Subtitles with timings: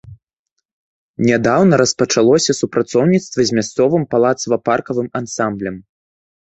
[1.27, 5.75] Нядаўна распачалося супрацоўніцтва з мясцовым палацава-паркавым ансамблем.